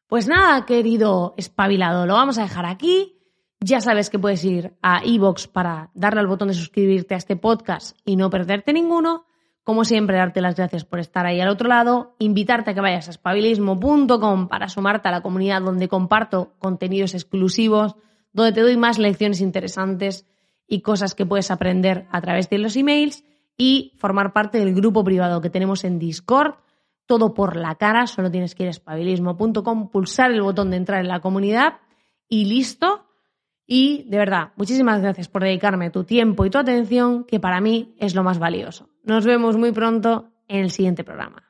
Pues 0.06 0.26
nada, 0.26 0.64
querido 0.64 1.35
espabilado, 1.37 2.06
lo 2.06 2.14
vamos 2.14 2.38
a 2.38 2.42
dejar 2.42 2.64
aquí. 2.64 3.14
Ya 3.61 3.80
sabes 3.80 4.08
que 4.08 4.18
puedes 4.18 4.42
ir 4.44 4.75
a 4.82 5.04
iVoox 5.04 5.49
para 5.49 5.90
darle 5.94 6.20
al 6.20 6.26
botón 6.26 6.49
de 6.49 6.54
suscribirte 6.54 7.14
a 7.14 7.18
este 7.18 7.37
podcast 7.37 7.99
y 8.04 8.16
no 8.16 8.30
perderte 8.30 8.73
ninguno. 8.73 9.26
Como 9.68 9.84
siempre, 9.84 10.16
darte 10.16 10.40
las 10.40 10.56
gracias 10.56 10.87
por 10.87 10.98
estar 10.98 11.26
ahí 11.26 11.42
al 11.42 11.50
otro 11.50 11.68
lado, 11.68 12.14
invitarte 12.18 12.70
a 12.70 12.75
que 12.75 12.80
vayas 12.80 13.08
a 13.08 13.10
espabilismo.com 13.10 14.48
para 14.48 14.70
sumarte 14.70 15.08
a 15.08 15.12
la 15.12 15.20
comunidad 15.20 15.60
donde 15.60 15.88
comparto 15.88 16.54
contenidos 16.58 17.12
exclusivos, 17.12 17.94
donde 18.32 18.52
te 18.52 18.62
doy 18.62 18.78
más 18.78 18.98
lecciones 18.98 19.42
interesantes 19.42 20.26
y 20.66 20.80
cosas 20.80 21.14
que 21.14 21.26
puedes 21.26 21.50
aprender 21.50 22.06
a 22.10 22.22
través 22.22 22.48
de 22.48 22.56
los 22.56 22.76
emails 22.76 23.25
y 23.58 23.92
formar 23.98 24.32
parte 24.32 24.56
del 24.56 24.75
grupo 24.75 25.04
privado 25.04 25.42
que 25.42 25.50
tenemos 25.50 25.84
en 25.84 25.98
Discord. 25.98 26.54
Todo 27.04 27.34
por 27.34 27.54
la 27.54 27.75
cara, 27.75 28.06
solo 28.06 28.30
tienes 28.30 28.54
que 28.54 28.62
ir 28.62 28.68
a 28.68 28.70
espabilismo.com, 28.70 29.90
pulsar 29.90 30.30
el 30.30 30.40
botón 30.40 30.70
de 30.70 30.78
entrar 30.78 31.00
en 31.00 31.08
la 31.08 31.20
comunidad 31.20 31.75
y 32.26 32.46
listo 32.46 33.04
y 33.70 34.04
de 34.08 34.16
verdad, 34.16 34.52
muchísimas 34.56 35.02
gracias 35.02 35.28
por 35.28 35.42
dedicarme 35.42 35.90
tu 35.90 36.02
tiempo 36.02 36.46
y 36.46 36.50
tu 36.50 36.56
atención, 36.56 37.25
que 37.25 37.38
para 37.38 37.60
mí 37.60 37.94
es 37.98 38.14
lo 38.14 38.25
más 38.25 38.38
valioso. 38.38 38.88
Nos 39.04 39.26
vemos 39.26 39.58
muy 39.58 39.72
pronto 39.72 40.32
en 40.48 40.64
el 40.64 40.70
siguiente 40.70 41.04
programa. 41.04 41.47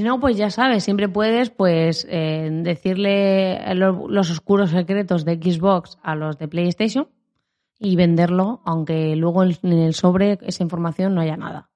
Si 0.00 0.06
no, 0.06 0.18
pues 0.18 0.38
ya 0.38 0.48
sabes, 0.48 0.82
siempre 0.82 1.10
puedes 1.10 1.50
pues 1.50 2.06
eh, 2.08 2.48
decirle 2.62 3.60
los 3.74 4.30
oscuros 4.30 4.70
secretos 4.70 5.26
de 5.26 5.34
Xbox 5.34 5.98
a 6.02 6.14
los 6.14 6.38
de 6.38 6.48
PlayStation 6.48 7.08
y 7.78 7.96
venderlo, 7.96 8.62
aunque 8.64 9.14
luego 9.14 9.44
en 9.44 9.58
el 9.62 9.92
sobre 9.92 10.38
esa 10.40 10.62
información 10.62 11.14
no 11.14 11.20
haya 11.20 11.36
nada. 11.36 11.68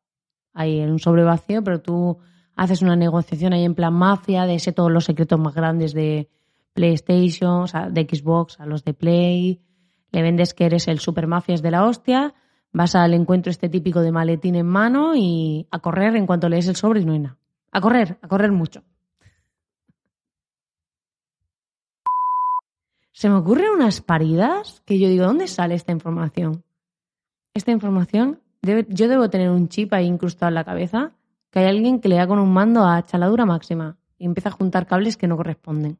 Hay 0.54 0.80
un 0.80 0.98
sobre 1.00 1.22
vacío, 1.22 1.62
pero 1.62 1.82
tú 1.82 2.16
haces 2.56 2.80
una 2.80 2.96
negociación 2.96 3.52
ahí 3.52 3.66
en 3.66 3.74
plan 3.74 3.92
mafia 3.92 4.46
de 4.46 4.54
ese 4.54 4.72
todos 4.72 4.90
los 4.90 5.04
secretos 5.04 5.38
más 5.38 5.54
grandes 5.54 5.92
de 5.92 6.30
PlayStation, 6.72 7.64
o 7.64 7.66
sea, 7.66 7.90
de 7.90 8.08
Xbox 8.10 8.58
a 8.58 8.64
los 8.64 8.84
de 8.84 8.94
Play, 8.94 9.60
le 10.12 10.22
vendes 10.22 10.54
que 10.54 10.64
eres 10.64 10.88
el 10.88 10.98
super 10.98 11.26
mafias 11.26 11.60
de 11.60 11.72
la 11.72 11.84
hostia, 11.84 12.32
vas 12.72 12.94
al 12.94 13.12
encuentro 13.12 13.50
este 13.50 13.68
típico 13.68 14.00
de 14.00 14.12
maletín 14.12 14.54
en 14.54 14.66
mano 14.66 15.14
y 15.14 15.66
a 15.70 15.80
correr 15.80 16.16
en 16.16 16.24
cuanto 16.24 16.48
lees 16.48 16.68
el 16.68 16.76
sobre 16.76 17.02
y 17.02 17.04
no 17.04 17.12
hay 17.12 17.18
nada. 17.18 17.38
A 17.76 17.80
correr, 17.80 18.18
a 18.22 18.28
correr 18.28 18.52
mucho. 18.52 18.84
Se 23.10 23.28
me 23.28 23.34
ocurren 23.34 23.72
unas 23.72 24.00
paridas 24.00 24.80
que 24.86 25.00
yo 25.00 25.08
digo, 25.08 25.24
¿dónde 25.24 25.48
sale 25.48 25.74
esta 25.74 25.90
información? 25.90 26.62
Esta 27.52 27.72
información, 27.72 28.40
yo 28.62 29.08
debo 29.08 29.28
tener 29.28 29.50
un 29.50 29.68
chip 29.68 29.92
ahí 29.92 30.06
incrustado 30.06 30.50
en 30.50 30.54
la 30.54 30.64
cabeza, 30.64 31.14
que 31.50 31.58
hay 31.58 31.66
alguien 31.66 32.00
que 32.00 32.08
le 32.08 32.16
da 32.16 32.28
con 32.28 32.38
un 32.38 32.52
mando 32.52 32.84
a 32.86 33.04
chaladura 33.04 33.44
máxima 33.44 33.98
y 34.18 34.24
empieza 34.24 34.50
a 34.50 34.52
juntar 34.52 34.86
cables 34.86 35.16
que 35.16 35.26
no 35.26 35.36
corresponden. 35.36 35.98